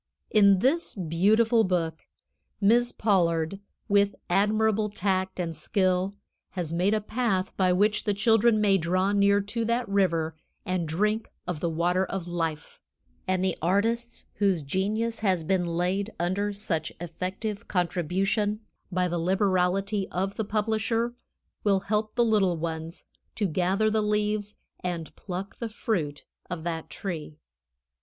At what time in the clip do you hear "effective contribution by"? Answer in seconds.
16.99-19.07